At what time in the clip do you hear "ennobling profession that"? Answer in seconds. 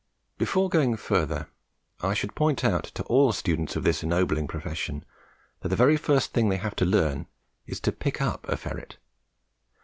4.01-5.69